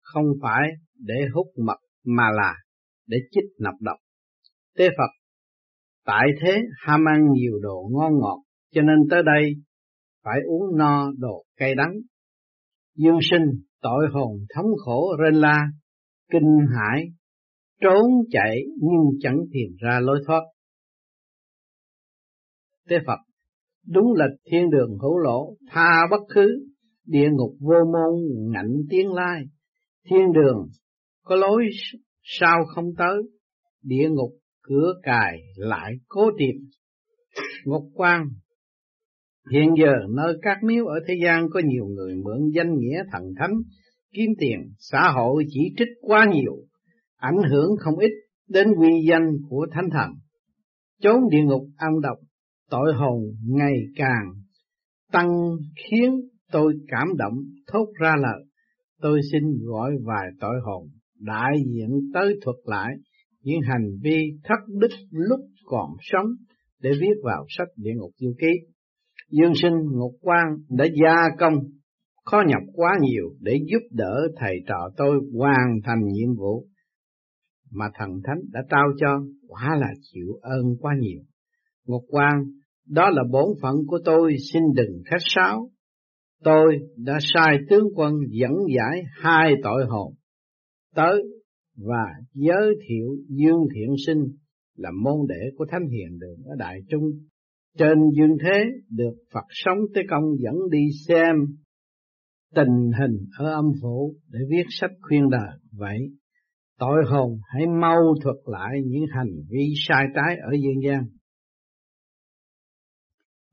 [0.00, 2.54] không phải để hút mật mà là
[3.06, 3.96] để chích nọc độc.
[4.76, 5.20] Tế Phật
[6.04, 8.42] tại thế ham ăn nhiều đồ ngon ngọt
[8.74, 9.52] cho nên tới đây
[10.24, 11.92] phải uống no đồ cay đắng.
[13.02, 15.66] Dương sinh tội hồn thống khổ rên la,
[16.32, 17.04] kinh hãi,
[17.80, 20.40] trốn chạy nhưng chẳng tìm ra lối thoát.
[22.88, 23.18] Tế Phật
[23.86, 26.48] đúng là thiên đường hữu lộ, tha bất khứ,
[27.06, 28.20] địa ngục vô môn
[28.52, 29.42] ngạnh tiếng lai,
[30.10, 30.68] thiên đường
[31.24, 31.68] có lối
[32.22, 33.22] sao không tới,
[33.82, 34.30] địa ngục
[34.62, 36.56] cửa cài lại cố tìm.
[37.64, 38.24] Ngục quan
[39.52, 43.22] Hiện giờ nơi các miếu ở thế gian có nhiều người mượn danh nghĩa thần
[43.38, 43.52] thánh,
[44.12, 46.56] kiếm tiền, xã hội chỉ trích quá nhiều,
[47.16, 48.10] ảnh hưởng không ít
[48.48, 50.10] đến uy danh của thánh thần.
[51.00, 52.18] Chốn địa ngục âm độc,
[52.70, 54.32] tội hồn ngày càng
[55.12, 55.30] tăng
[55.76, 56.20] khiến
[56.52, 57.34] tôi cảm động
[57.72, 58.44] thốt ra lời.
[59.00, 60.88] Tôi xin gọi vài tội hồn
[61.20, 62.94] đại diện tới thuật lại
[63.42, 66.26] những hành vi thất đức lúc còn sống
[66.80, 68.52] để viết vào sách địa ngục du ký.
[69.30, 71.54] Dương sinh Ngục Quan đã gia công
[72.24, 76.66] khó nhọc quá nhiều để giúp đỡ thầy trò tôi hoàn thành nhiệm vụ
[77.70, 81.20] mà thần thánh đã trao cho quả là chịu ơn quá nhiều.
[81.86, 82.44] Ngục Quan,
[82.88, 85.70] đó là bổn phận của tôi xin đừng khách sáo.
[86.44, 90.14] Tôi đã sai tướng quân dẫn giải hai tội hồn
[90.94, 91.22] tới
[91.76, 94.24] và giới thiệu Dương Thiện Sinh
[94.76, 97.10] là môn đệ của Thánh Hiền Đường ở Đại Trung.
[97.78, 98.58] Trên dương thế
[98.90, 101.36] được Phật sống tới công dẫn đi xem
[102.54, 105.58] tình hình ở âm phủ để viết sách khuyên đời.
[105.72, 105.98] Vậy,
[106.78, 111.02] tội hồn hãy mau thuật lại những hành vi sai trái ở dương gian.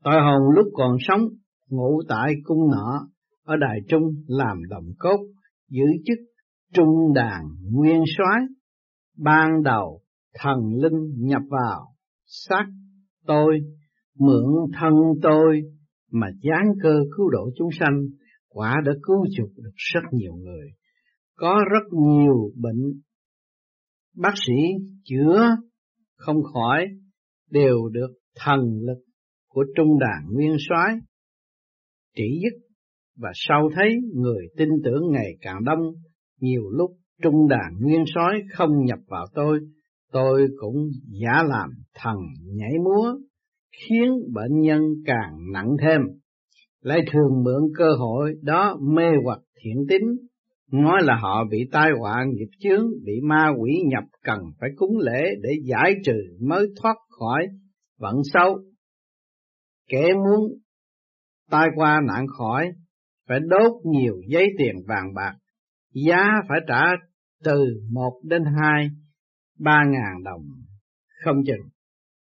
[0.04, 1.20] Tội hồn lúc còn sống
[1.68, 3.08] ngủ tại cung nọ
[3.44, 5.18] ở Đài Trung làm đồng cốt,
[5.68, 6.18] giữ chức
[6.72, 8.40] trung đàn nguyên soái
[9.16, 10.00] ban đầu
[10.34, 11.94] thần linh nhập vào
[12.26, 12.64] xác
[13.26, 13.60] tôi
[14.18, 15.62] mượn thân tôi
[16.12, 18.02] mà gián cơ cứu độ chúng sanh,
[18.48, 20.68] quả đã cứu chuộc được rất nhiều người.
[21.36, 23.00] Có rất nhiều bệnh.
[24.16, 24.62] Bác sĩ
[25.04, 25.56] chữa
[26.16, 26.86] không khỏi
[27.50, 28.98] đều được thần lực
[29.48, 30.94] của trung đàn nguyên soái
[32.16, 32.68] trị dứt
[33.16, 35.92] và sau thấy người tin tưởng ngày càng đông,
[36.40, 36.90] nhiều lúc
[37.22, 39.60] trung đàn nguyên soái không nhập vào tôi
[40.12, 40.88] tôi cũng
[41.22, 43.18] giả làm thần nhảy múa
[43.72, 46.00] khiến bệnh nhân càng nặng thêm.
[46.80, 50.02] Lại thường mượn cơ hội đó mê hoặc thiện tín,
[50.72, 54.98] nói là họ bị tai họa nghiệp chướng, bị ma quỷ nhập cần phải cúng
[54.98, 57.46] lễ để giải trừ mới thoát khỏi
[57.98, 58.58] vận xấu.
[59.88, 60.52] Kẻ muốn
[61.50, 62.68] tai qua nạn khỏi
[63.28, 65.34] phải đốt nhiều giấy tiền vàng bạc,
[65.94, 66.84] giá phải trả
[67.44, 68.88] từ một đến hai,
[69.58, 70.42] ba ngàn đồng
[71.24, 71.68] không chừng.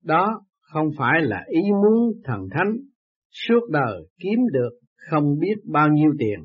[0.03, 0.41] Đó
[0.75, 2.77] không phải là ý muốn thần thánh,
[3.31, 4.69] suốt đời kiếm được
[5.11, 6.39] không biết bao nhiêu tiền,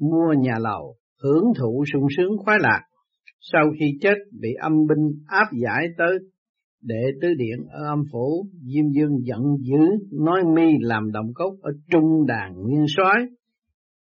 [0.00, 2.80] mua nhà lầu, hưởng thụ sung sướng khoái lạc,
[3.40, 6.18] sau khi chết bị âm binh áp giải tới,
[6.82, 11.54] đệ tứ điện ở âm phủ, diêm dương giận dữ, nói mi làm động cốc
[11.62, 13.24] ở trung đàn nguyên soái,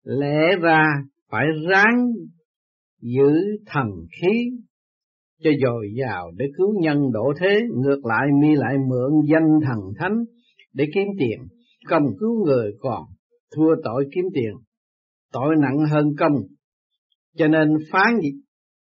[0.04, 0.84] lẽ ra
[1.30, 2.12] phải ráng
[3.02, 3.32] giữ
[3.66, 3.88] thần
[4.22, 4.50] khí
[5.44, 9.80] cho dồi dào để cứu nhân độ thế, ngược lại mi lại mượn danh thần
[10.00, 10.24] thánh
[10.74, 11.40] để kiếm tiền,
[11.90, 13.04] công cứu người còn
[13.56, 14.54] thua tội kiếm tiền,
[15.34, 16.34] tội nặng hơn công,
[17.38, 18.20] cho nên phán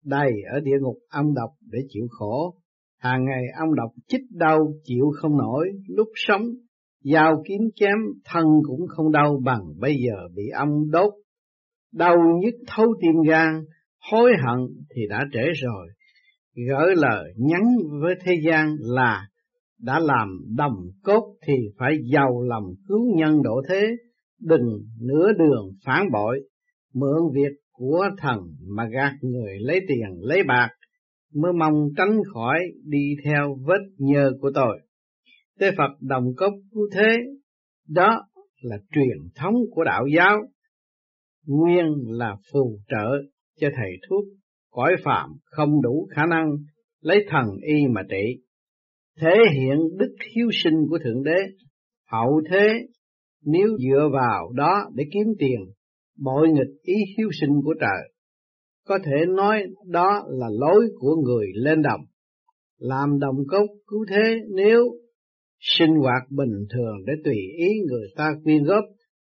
[0.05, 2.55] đầy ở địa ngục âm độc để chịu khổ,
[2.99, 6.41] hàng ngày âm độc chích đau chịu không nổi, lúc sống
[7.03, 11.13] dao kiếm chém thân cũng không đau bằng bây giờ bị âm đốt,
[11.93, 13.63] đau nhức thấu tim gan,
[14.11, 14.59] hối hận
[14.95, 15.87] thì đã trễ rồi
[16.57, 17.63] gửi lời nhắn
[18.01, 19.27] với thế gian là
[19.79, 23.87] đã làm đồng cốt thì phải giàu lòng cứu nhân độ thế,
[24.41, 26.39] đừng nửa đường phản bội,
[26.93, 30.69] mượn việc của thần mà gạt người lấy tiền lấy bạc,
[31.33, 34.79] mới mong tránh khỏi đi theo vết nhơ của tôi.
[35.59, 37.17] Tế Phật đồng cốc cứu thế,
[37.87, 38.21] đó
[38.61, 40.37] là truyền thống của đạo giáo,
[41.45, 43.07] nguyên là phù trợ
[43.59, 44.23] cho thầy thuốc
[44.77, 46.51] cõi phạm không đủ khả năng
[47.01, 48.43] lấy thần y mà trị,
[49.21, 51.37] thể hiện đức hiếu sinh của Thượng Đế,
[52.11, 52.67] hậu thế
[53.45, 55.59] nếu dựa vào đó để kiếm tiền,
[56.17, 58.11] bội nghịch ý hiếu sinh của trời.
[58.87, 62.01] Có thể nói đó là lối của người lên đồng.
[62.77, 64.79] Làm đồng cốc cứu thế nếu
[65.59, 68.83] sinh hoạt bình thường để tùy ý người ta quyên góp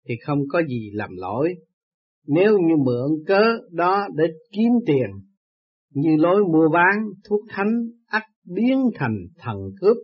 [0.08, 1.54] thì không có gì làm lỗi.
[2.26, 5.27] Nếu như mượn cớ đó để kiếm tiền
[5.90, 6.94] như lối mua bán
[7.28, 7.72] thuốc thánh
[8.06, 9.96] ắt biến thành thần cướp.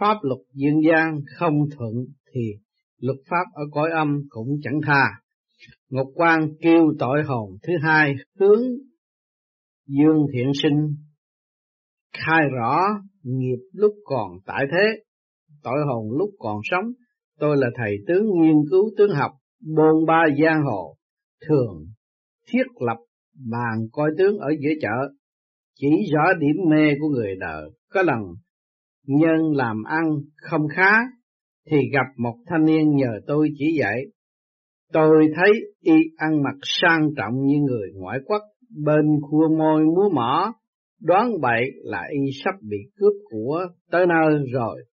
[0.00, 1.94] Pháp luật dương gian không thuận
[2.34, 2.40] thì
[2.98, 5.04] luật pháp ở cõi âm cũng chẳng tha.
[5.90, 8.62] Ngọc Quang kêu tội hồn thứ hai hướng
[9.86, 10.94] Dương Thiện Sinh
[12.12, 12.80] khai rõ
[13.22, 15.02] nghiệp lúc còn tại thế,
[15.62, 16.84] tội hồn lúc còn sống.
[17.38, 19.32] Tôi là thầy tướng nghiên cứu tướng học,
[19.76, 20.96] bôn ba giang hồ,
[21.48, 21.86] thường
[22.48, 22.96] thiết lập
[23.50, 25.14] bàn coi tướng ở giữa chợ,
[25.74, 27.70] chỉ rõ điểm mê của người đời.
[27.90, 28.18] Có lần
[29.06, 30.04] nhân làm ăn
[30.36, 30.92] không khá,
[31.70, 34.02] thì gặp một thanh niên nhờ tôi chỉ dạy.
[34.92, 38.42] Tôi thấy y ăn mặc sang trọng như người ngoại quốc,
[38.84, 40.54] bên khua môi múa mỏ,
[41.00, 44.84] đoán vậy là y sắp bị cướp của tới nơi rồi.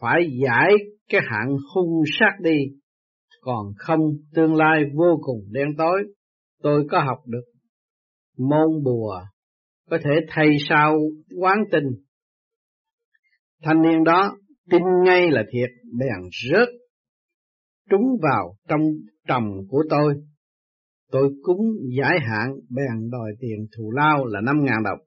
[0.00, 0.72] Phải giải
[1.08, 2.58] cái hạng hung sát đi,
[3.40, 4.00] còn không
[4.34, 6.02] tương lai vô cùng đen tối
[6.62, 7.44] tôi có học được
[8.38, 9.22] môn bùa,
[9.90, 10.98] có thể thay sao
[11.38, 11.90] quán tình.
[13.62, 14.36] Thanh niên đó
[14.70, 16.68] tin ngay là thiệt, bèn rớt
[17.90, 18.80] trúng vào trong
[19.28, 20.14] trầm của tôi.
[21.10, 21.60] Tôi cúng
[21.98, 24.98] giải hạn bèn đòi tiền thù lao là năm ngàn đồng.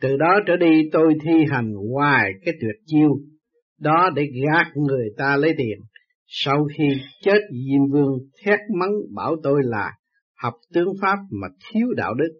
[0.00, 3.08] Từ đó trở đi tôi thi hành hoài cái tuyệt chiêu
[3.80, 5.78] đó để gạt người ta lấy tiền.
[6.26, 6.88] Sau khi
[7.22, 9.92] chết Diêm Vương thét mắng bảo tôi là
[10.42, 12.32] học tướng Pháp mà thiếu đạo đức,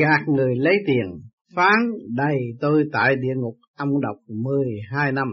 [0.00, 1.20] gạt người lấy tiền,
[1.54, 1.78] phán
[2.16, 5.28] đầy tôi tại địa ngục âm độc 12 năm.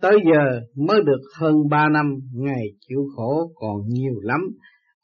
[0.00, 4.40] Tới giờ mới được hơn ba năm, ngày chịu khổ còn nhiều lắm.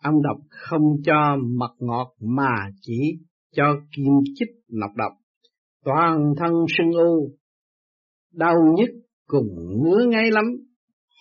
[0.03, 3.01] Âm độc không cho mật ngọt mà chỉ
[3.57, 3.65] cho
[3.97, 5.13] kim chích nọc độc.
[5.85, 7.31] Toàn thân sưng u,
[8.33, 8.89] đau nhức
[9.27, 9.47] cùng
[9.83, 10.45] ngứa ngáy lắm.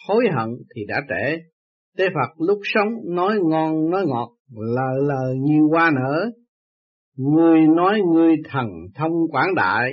[0.08, 1.38] Hối hận thì đã trễ.
[1.98, 6.32] Tế Phật lúc sống nói ngon nói ngọt, lờ lờ như hoa nở.
[7.18, 9.91] Người nói người thần thông quảng đại,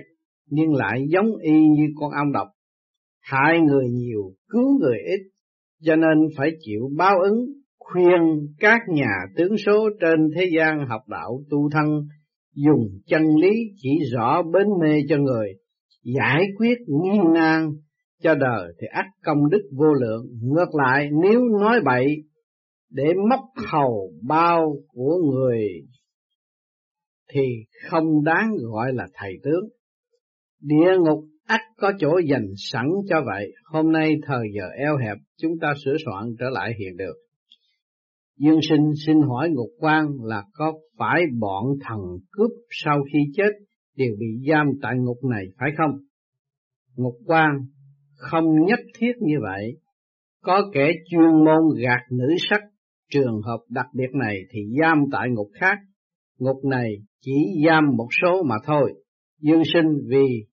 [0.51, 2.49] nhưng lại giống y như con ong độc
[3.21, 5.21] hại người nhiều, cứu người ít,
[5.83, 7.47] cho nên phải chịu báo ứng,
[7.79, 11.87] khuyên các nhà tướng số trên thế gian học đạo tu thân,
[12.55, 15.49] dùng chân lý chỉ rõ bến mê cho người,
[16.05, 17.71] giải quyết nghiêng ngang
[18.23, 20.27] cho đời thì ắt công đức vô lượng.
[20.43, 22.07] Ngược lại nếu nói bậy
[22.91, 25.67] để móc hầu bao của người
[27.33, 27.41] thì
[27.91, 29.69] không đáng gọi là thầy tướng.
[30.61, 33.53] Địa ngục ắt có chỗ dành sẵn cho vậy.
[33.65, 37.15] Hôm nay thời giờ eo hẹp, chúng ta sửa soạn trở lại hiện được.
[38.39, 43.51] Dương sinh xin hỏi ngục quan là có phải bọn thần cướp sau khi chết
[43.97, 45.91] đều bị giam tại ngục này phải không?
[46.97, 47.51] Ngục quan
[48.17, 49.77] không nhất thiết như vậy.
[50.43, 52.61] Có kẻ chuyên môn gạt nữ sắc,
[53.11, 55.79] trường hợp đặc biệt này thì giam tại ngục khác.
[56.39, 56.91] Ngục này
[57.21, 57.33] chỉ
[57.67, 58.93] giam một số mà thôi.
[59.41, 60.51] Dương sinh vì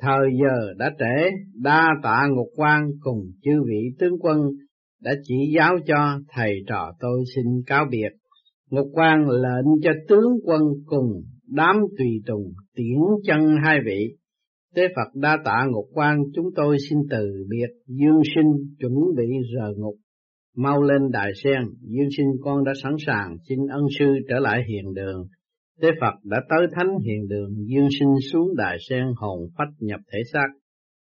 [0.00, 4.38] Thời giờ đã trễ, đa tạ ngục quan cùng chư vị tướng quân
[5.02, 8.08] đã chỉ giáo cho thầy trò tôi xin cáo biệt.
[8.70, 14.16] Ngục quan lệnh cho tướng quân cùng đám tùy tùng tiễn chân hai vị.
[14.74, 19.26] Tế Phật đa tạ ngục quan chúng tôi xin từ biệt dương sinh chuẩn bị
[19.54, 19.94] rời ngục.
[20.56, 24.64] Mau lên đài sen, dương sinh con đã sẵn sàng xin ân sư trở lại
[24.68, 25.26] hiện đường.
[25.80, 30.00] Tế Phật đã tới thánh hiền đường dương sinh xuống đài sen hồn phách nhập
[30.12, 30.48] thể xác.